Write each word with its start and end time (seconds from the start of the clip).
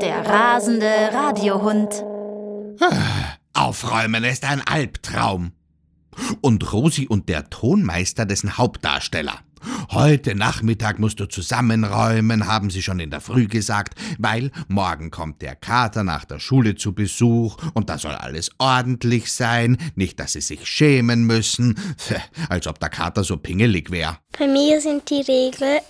Der 0.00 0.26
rasende 0.26 1.10
Radiohund. 1.12 2.04
Ah, 2.80 3.36
Aufräumen 3.54 4.24
ist 4.24 4.44
ein 4.44 4.60
Albtraum. 4.66 5.52
Und 6.40 6.72
Rosi 6.72 7.06
und 7.06 7.28
der 7.28 7.50
Tonmeister, 7.50 8.24
dessen 8.26 8.58
Hauptdarsteller. 8.58 9.40
Heute 9.90 10.34
Nachmittag 10.34 10.98
musst 10.98 11.20
du 11.20 11.26
zusammenräumen, 11.26 12.46
haben 12.46 12.70
sie 12.70 12.82
schon 12.82 13.00
in 13.00 13.10
der 13.10 13.20
Früh 13.20 13.46
gesagt, 13.46 13.94
weil 14.18 14.50
morgen 14.68 15.10
kommt 15.10 15.42
der 15.42 15.54
Kater 15.54 16.02
nach 16.02 16.24
der 16.24 16.38
Schule 16.38 16.74
zu 16.74 16.92
Besuch 16.92 17.56
und 17.74 17.88
da 17.88 17.98
soll 17.98 18.14
alles 18.14 18.50
ordentlich 18.58 19.32
sein, 19.32 19.78
nicht, 19.94 20.18
dass 20.18 20.32
sie 20.32 20.40
sich 20.40 20.66
schämen 20.66 21.24
müssen, 21.24 21.78
als 22.48 22.66
ob 22.66 22.80
der 22.80 22.88
Kater 22.88 23.24
so 23.24 23.36
pingelig 23.36 23.90
wäre. 23.90 24.18
Bei 24.38 24.46
mir 24.46 24.80
sind 24.80 25.08
die 25.10 25.22
Regeln, 25.22 25.80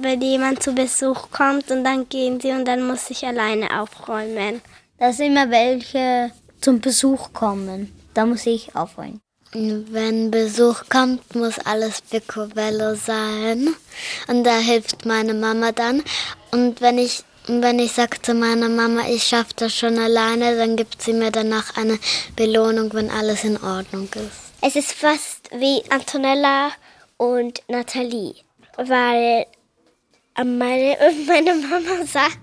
wenn 0.00 0.20
jemand 0.20 0.62
zu 0.62 0.74
Besuch 0.74 1.30
kommt 1.30 1.70
und 1.70 1.84
dann 1.84 2.08
gehen 2.08 2.40
sie 2.40 2.50
und 2.50 2.66
dann 2.66 2.86
muss 2.86 3.10
ich 3.10 3.24
alleine 3.26 3.80
aufräumen. 3.80 4.60
Da 4.98 5.12
sind 5.12 5.32
immer 5.32 5.50
welche 5.50 6.32
zum 6.60 6.80
Besuch 6.80 7.32
kommen. 7.32 7.92
Da 8.14 8.26
muss 8.26 8.46
ich 8.46 8.74
aufräumen. 8.74 9.20
Wenn 9.52 10.30
Besuch 10.30 10.82
kommt, 10.90 11.34
muss 11.34 11.58
alles 11.58 12.02
picobello 12.02 12.94
sein. 12.94 13.74
Und 14.26 14.44
da 14.44 14.58
hilft 14.58 15.06
meine 15.06 15.32
Mama 15.32 15.72
dann. 15.72 16.02
Und 16.50 16.82
wenn 16.82 16.98
ich, 16.98 17.24
wenn 17.46 17.78
ich 17.78 17.92
sage 17.92 18.20
zu 18.20 18.34
meiner 18.34 18.68
Mama, 18.68 19.08
ich 19.08 19.22
schaffe 19.24 19.54
das 19.56 19.74
schon 19.74 19.98
alleine, 19.98 20.56
dann 20.56 20.76
gibt 20.76 21.00
sie 21.00 21.14
mir 21.14 21.30
danach 21.30 21.76
eine 21.76 21.98
Belohnung, 22.36 22.92
wenn 22.92 23.10
alles 23.10 23.44
in 23.44 23.56
Ordnung 23.62 24.08
ist. 24.14 24.48
Es 24.60 24.76
ist 24.76 24.92
fast 24.92 25.48
wie 25.52 25.82
Antonella 25.88 26.70
und 27.16 27.62
Nathalie, 27.68 28.34
weil 28.76 29.46
meine, 30.36 30.96
meine 31.26 31.54
Mama 31.54 32.04
sagt, 32.04 32.38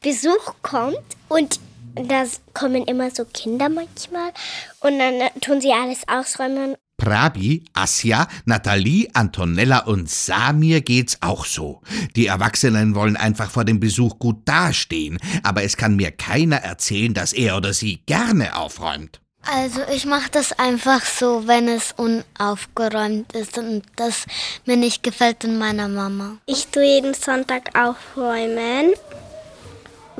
Besuch 0.00 0.54
kommt 0.62 0.96
und 1.28 1.60
da 1.94 2.24
kommen 2.54 2.84
immer 2.84 3.10
so 3.10 3.24
Kinder 3.24 3.68
manchmal 3.68 4.32
und 4.80 4.98
dann 4.98 5.14
äh, 5.14 5.30
tun 5.40 5.60
sie 5.60 5.72
alles 5.72 6.02
ausräumen. 6.08 6.76
Prabi, 6.96 7.64
Asja, 7.72 8.28
Nathalie, 8.44 9.08
Antonella 9.12 9.80
und 9.80 10.08
Samir 10.08 10.82
geht's 10.82 11.18
auch 11.20 11.46
so. 11.46 11.80
Die 12.14 12.26
Erwachsenen 12.26 12.94
wollen 12.94 13.16
einfach 13.16 13.50
vor 13.50 13.64
dem 13.64 13.80
Besuch 13.80 14.20
gut 14.20 14.36
dastehen, 14.44 15.18
aber 15.42 15.64
es 15.64 15.76
kann 15.76 15.96
mir 15.96 16.12
keiner 16.12 16.58
erzählen, 16.58 17.12
dass 17.12 17.32
er 17.32 17.56
oder 17.56 17.72
sie 17.72 18.02
gerne 18.06 18.56
aufräumt. 18.56 19.20
Also 19.44 19.80
ich 19.92 20.06
mache 20.06 20.30
das 20.30 20.52
einfach 20.56 21.04
so, 21.04 21.48
wenn 21.48 21.66
es 21.66 21.92
unaufgeräumt 21.96 23.32
ist 23.32 23.58
und 23.58 23.82
das 23.96 24.26
mir 24.66 24.76
nicht 24.76 25.02
gefällt 25.02 25.42
in 25.42 25.58
meiner 25.58 25.88
Mama. 25.88 26.36
Ich 26.46 26.68
tue 26.68 26.84
jeden 26.84 27.14
Sonntag 27.14 27.76
aufräumen 27.76 28.92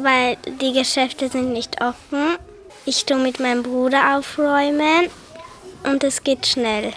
weil 0.02 0.36
die 0.60 0.72
Geschäfte 0.72 1.28
sind 1.28 1.52
nicht 1.52 1.80
offen. 1.80 2.36
Ich 2.84 3.04
tue 3.04 3.18
mit 3.18 3.40
meinem 3.40 3.62
Bruder 3.62 4.16
aufräumen 4.16 5.08
und 5.84 6.04
es 6.04 6.24
geht 6.24 6.46
schnell. 6.46 6.92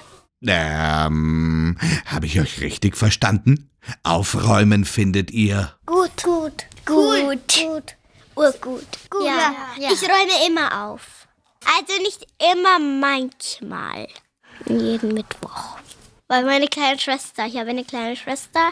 Ähm, 0.47 1.77
habe 2.05 2.25
ich 2.25 2.39
euch 2.39 2.61
richtig 2.61 2.97
verstanden? 2.97 3.69
Aufräumen 4.03 4.85
findet 4.85 5.31
ihr 5.31 5.75
gut, 5.85 6.23
gut, 6.23 6.65
gut, 6.85 7.23
gut, 7.25 7.95
urgut. 8.35 8.87
Gut. 9.09 9.25
Ja, 9.25 9.55
ja. 9.79 9.89
Ich 9.91 10.01
räume 10.01 10.47
immer 10.47 10.85
auf. 10.87 11.27
Also 11.77 12.01
nicht 12.01 12.27
immer, 12.53 12.79
manchmal. 12.79 14.07
Jeden 14.67 15.13
Mittwoch. 15.13 15.77
Weil 16.27 16.45
meine 16.45 16.67
kleine 16.67 16.99
Schwester, 16.99 17.45
ich 17.45 17.57
habe 17.57 17.69
eine 17.69 17.83
kleine 17.83 18.15
Schwester 18.15 18.71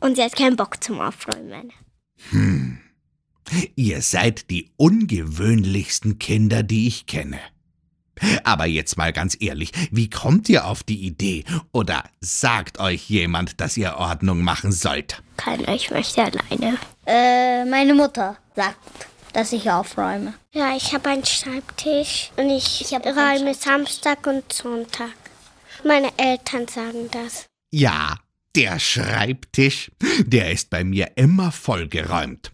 und 0.00 0.16
sie 0.16 0.22
hat 0.22 0.36
keinen 0.36 0.56
Bock 0.56 0.82
zum 0.82 1.00
Aufräumen. 1.00 1.72
Hm. 2.30 2.80
Ihr 3.74 4.02
seid 4.02 4.50
die 4.50 4.70
ungewöhnlichsten 4.76 6.18
Kinder, 6.18 6.62
die 6.62 6.88
ich 6.88 7.06
kenne. 7.06 7.38
Aber 8.44 8.66
jetzt 8.66 8.96
mal 8.96 9.12
ganz 9.12 9.36
ehrlich, 9.40 9.72
wie 9.90 10.08
kommt 10.08 10.48
ihr 10.48 10.66
auf 10.66 10.82
die 10.82 11.06
Idee? 11.06 11.44
Oder 11.72 12.04
sagt 12.20 12.78
euch 12.80 13.08
jemand, 13.10 13.60
dass 13.60 13.76
ihr 13.76 13.96
Ordnung 13.96 14.42
machen 14.42 14.72
sollt? 14.72 15.22
Keiner, 15.36 15.68
ich 15.74 15.90
möchte 15.90 16.22
alleine. 16.22 16.78
Äh, 17.06 17.64
meine 17.66 17.94
Mutter 17.94 18.38
sagt, 18.54 18.78
dass 19.34 19.52
ich 19.52 19.70
aufräume. 19.70 20.32
Ja, 20.52 20.74
ich 20.74 20.94
habe 20.94 21.10
einen 21.10 21.26
Schreibtisch 21.26 22.30
und 22.36 22.48
ich, 22.48 22.80
ich 22.80 22.92
räume 22.92 23.52
Samstag 23.54 24.26
und 24.26 24.50
Sonntag. 24.50 25.12
Meine 25.84 26.08
Eltern 26.16 26.66
sagen 26.68 27.10
das. 27.10 27.46
Ja, 27.70 28.16
der 28.54 28.78
Schreibtisch, 28.78 29.92
der 30.24 30.52
ist 30.52 30.70
bei 30.70 30.84
mir 30.84 31.12
immer 31.16 31.52
vollgeräumt. 31.52 32.50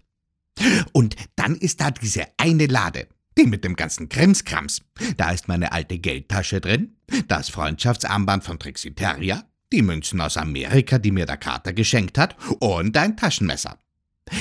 Und 0.92 1.16
dann 1.36 1.56
ist 1.56 1.80
da 1.80 1.90
diese 1.90 2.26
eine 2.36 2.66
Lade, 2.66 3.08
die 3.38 3.44
mit 3.44 3.64
dem 3.64 3.76
ganzen 3.76 4.08
Krimskrams. 4.08 4.82
Da 5.16 5.30
ist 5.30 5.48
meine 5.48 5.72
alte 5.72 5.98
Geldtasche 5.98 6.60
drin, 6.60 6.96
das 7.28 7.48
Freundschaftsarmband 7.48 8.44
von 8.44 8.58
Trixie 8.58 8.94
Terrier, 8.94 9.44
die 9.72 9.82
Münzen 9.82 10.20
aus 10.20 10.36
Amerika, 10.36 10.98
die 10.98 11.10
mir 11.10 11.26
der 11.26 11.38
Kater 11.38 11.72
geschenkt 11.72 12.18
hat, 12.18 12.36
und 12.60 12.96
ein 12.96 13.16
Taschenmesser, 13.16 13.78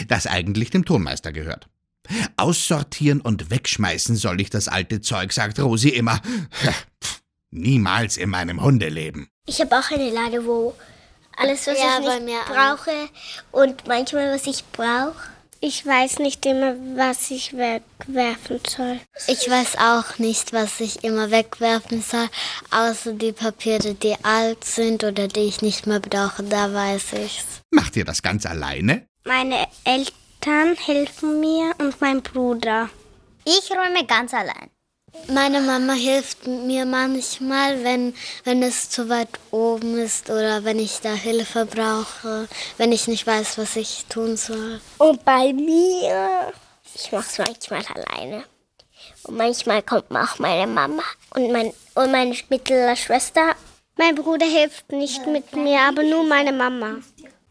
das 0.08 0.28
eigentlich 0.28 0.70
dem 0.70 0.86
Tonmeister 0.86 1.32
gehört. 1.32 1.68
Aussortieren 2.36 3.22
und 3.22 3.50
wegschmeißen 3.50 4.16
soll 4.16 4.42
ich 4.42 4.50
das 4.50 4.68
alte 4.68 5.02
Zeug, 5.02 5.32
sagt 5.32 5.60
Rosi 5.60 5.90
immer. 5.90 6.20
Niemals 7.52 8.18
in 8.18 8.30
meinem 8.30 8.62
Hundeleben. 8.62 9.28
Ich 9.46 9.60
habe 9.62 9.78
auch 9.78 9.92
eine 9.92 10.10
Lade, 10.10 10.46
wo 10.46 10.76
alles, 11.38 11.68
was 11.68 11.78
ja, 11.78 12.00
ich 12.00 12.24
nicht 12.24 12.46
brauche 12.46 12.92
und 13.52 13.88
manchmal, 13.88 14.34
was 14.34 14.48
ich 14.48 14.64
brauche. 14.72 15.31
Ich 15.64 15.86
weiß 15.86 16.18
nicht 16.18 16.44
immer, 16.48 16.76
was 16.96 17.30
ich 17.30 17.56
wegwerfen 17.56 18.60
soll. 18.68 19.00
Ich 19.28 19.48
weiß 19.48 19.78
auch 19.78 20.18
nicht, 20.18 20.54
was 20.54 20.80
ich 20.80 21.04
immer 21.04 21.30
wegwerfen 21.30 22.02
soll, 22.02 22.28
außer 22.72 23.14
die 23.14 23.32
Papiere, 23.32 23.94
die 23.94 24.16
alt 24.24 24.64
sind 24.64 25.04
oder 25.04 25.28
die 25.28 25.42
ich 25.42 25.62
nicht 25.62 25.86
mehr 25.86 26.00
brauche, 26.00 26.42
da 26.42 26.74
weiß 26.74 27.14
ich's. 27.24 27.62
Macht 27.70 27.96
ihr 27.96 28.06
das 28.06 28.24
ganz 28.24 28.48
alleine? 28.48 29.06
Meine 29.24 29.68
Eltern 29.84 30.76
helfen 30.84 31.40
mir 31.40 31.76
und 31.78 32.02
mein 32.02 32.24
Bruder. 32.24 32.90
Ich 33.46 33.70
räume 33.70 34.04
ganz 34.08 34.34
allein. 34.34 34.72
Meine 35.28 35.62
Mama 35.62 35.94
hilft 35.94 36.48
mir 36.48 36.86
manchmal, 36.86 37.84
wenn, 37.84 38.14
wenn 38.44 38.64
es 38.64 38.90
zu 38.90 39.10
weit 39.10 39.30
oben 39.52 39.98
ist 39.98 40.30
oder 40.30 40.64
wenn 40.64 40.80
ich 40.80 41.00
da 41.02 41.14
Hilfe 41.14 41.66
brauche, 41.66 42.48
wenn 42.78 42.92
ich 42.92 43.08
nicht 43.08 43.28
weiß, 43.28 43.58
was 43.58 43.76
ich 43.76 44.06
tun 44.10 44.38
soll. 44.38 44.82
Und 44.98 45.24
bei 45.24 45.54
mir, 45.54 46.54
ich 46.96 47.12
mache 47.12 47.28
es 47.30 47.38
manchmal 47.38 47.86
alleine. 47.96 48.44
Und 49.24 49.38
manchmal 49.38 49.84
kommt 49.84 50.12
auch 50.12 50.40
meine 50.40 50.72
Mama 50.72 51.04
und, 51.36 51.52
mein, 51.52 51.74
und 51.96 52.12
meine 52.12 52.36
mittlere 52.50 52.96
Schwester. 52.96 53.56
Mein 53.98 54.16
Bruder 54.16 54.46
hilft 54.46 54.92
nicht 54.92 55.28
mit 55.28 55.56
mir, 55.56 55.80
aber 55.82 56.04
nur 56.04 56.24
meine 56.24 56.54
Mama. 56.54 56.98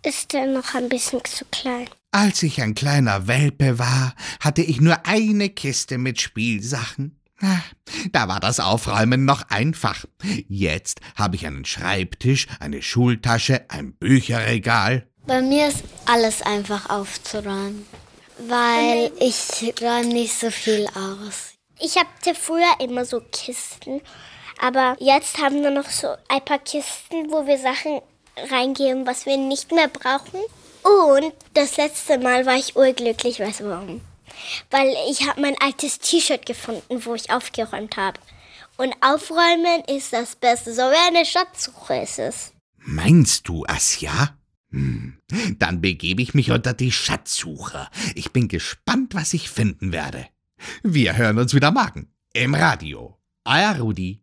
Ist 0.04 0.34
er 0.34 0.47
noch 0.47 0.75
ein 0.75 0.88
bisschen 0.88 1.22
zu 1.25 1.44
klein. 1.50 1.88
Als 2.12 2.42
ich 2.42 2.60
ein 2.60 2.75
kleiner 2.75 3.28
Welpe 3.28 3.78
war, 3.78 4.15
hatte 4.41 4.62
ich 4.62 4.81
nur 4.81 5.06
eine 5.06 5.50
Kiste 5.50 5.98
mit 5.98 6.21
Spielsachen. 6.21 7.20
Da 8.12 8.28
war 8.28 8.41
das 8.41 8.61
Aufräumen 8.61 9.25
noch 9.25 9.43
einfach. 9.49 10.05
Jetzt 10.49 11.01
habe 11.17 11.37
ich 11.37 11.47
einen 11.47 11.65
Schreibtisch, 11.65 12.47
eine 12.61 12.83
Schultasche, 12.83 13.65
ein 13.69 13.95
Bücherregal. 13.95 15.06
Bei 15.27 15.41
mir 15.41 15.69
ist 15.69 15.84
alles 16.06 16.43
einfach 16.43 16.91
aufzuräumen, 16.91 17.87
weil 18.49 19.11
ich 19.21 19.75
räume 19.81 20.12
nicht 20.12 20.39
so 20.39 20.51
viel 20.51 20.87
aus. 20.89 21.53
Ich 21.78 21.97
hatte 21.97 22.34
früher 22.34 22.81
immer 22.81 23.05
so 23.05 23.21
Kisten, 23.33 24.01
aber 24.61 24.97
jetzt 24.99 25.39
haben 25.39 25.63
wir 25.63 25.71
noch 25.71 25.89
so 25.89 26.09
ein 26.28 26.45
paar 26.45 26.59
Kisten, 26.59 27.31
wo 27.31 27.47
wir 27.47 27.59
Sachen 27.59 28.01
reingeben, 28.51 29.07
was 29.07 29.25
wir 29.27 29.37
nicht 29.37 29.72
mehr 29.72 29.89
brauchen. 29.89 30.41
Und 30.83 31.33
das 31.54 31.77
letzte 31.77 32.19
Mal 32.19 32.45
war 32.47 32.57
ich 32.57 32.77
urglücklich, 32.77 33.41
weißt 33.41 33.60
du 33.60 33.69
warum? 33.69 34.01
Weil 34.71 34.94
ich 35.10 35.28
habe 35.28 35.41
mein 35.41 35.56
altes 35.60 35.98
T-Shirt 35.98 36.47
gefunden, 36.47 37.04
wo 37.04 37.15
ich 37.15 37.30
aufgeräumt 37.30 37.97
habe. 37.97 38.21
Und 38.77 38.94
aufräumen 39.00 39.84
ist 39.88 40.12
das 40.12 40.36
Beste, 40.36 40.72
so 40.72 40.82
wie 40.82 41.09
eine 41.09 41.27
Schatzsuche 41.27 41.97
ist 41.97 42.18
es. 42.18 42.53
Meinst 42.78 43.47
du, 43.47 43.65
Asja? 43.66 44.36
Hm, 44.71 45.18
dann 45.59 45.80
begebe 45.80 46.22
ich 46.22 46.34
mich 46.34 46.50
unter 46.50 46.72
die 46.72 46.92
Schatzsucher. 46.92 47.91
Ich 48.15 48.32
bin 48.32 48.48
gespannt, 48.48 49.15
was 49.15 49.34
ich 49.34 49.50
finden 49.50 49.92
werde. 49.92 50.27
Wir 50.82 51.16
hören 51.16 51.38
uns 51.38 51.54
wieder 51.54 51.72
morgen 51.72 52.12
im 52.32 52.54
Radio. 52.54 53.18
Euer 53.44 53.77
Rudi. 53.78 54.22